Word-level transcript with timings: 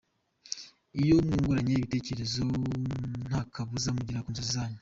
Iyo 1.01 1.15
mwunguranye 1.25 1.71
ibitekerezo, 1.75 2.45
ntakabuza 3.27 3.87
mugera 3.95 4.23
ku 4.23 4.29
nzozi 4.33 4.51
zanyu. 4.55 4.79